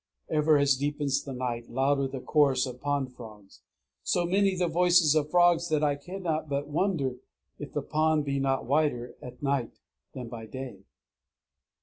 _Ever 0.35 0.57
as 0.57 0.77
deepens 0.77 1.21
the 1.23 1.31
night, 1.31 1.69
louder 1.69 2.07
the 2.07 2.19
chorus 2.21 2.65
of 2.65 2.81
pond 2.81 3.13
frogs. 3.13 3.61
_So 4.03 4.27
many 4.27 4.55
the 4.55 4.67
voices 4.67 5.13
of 5.13 5.29
frogs 5.29 5.69
that 5.69 5.83
I 5.83 5.95
cannot 5.95 6.49
but 6.49 6.67
wonder 6.67 7.19
if 7.59 7.71
the 7.71 7.83
pond 7.83 8.25
be 8.25 8.39
not 8.39 8.65
wider 8.65 9.13
at 9.21 9.43
night 9.43 9.77
than 10.13 10.27
by 10.27 10.47
day! 10.47 10.85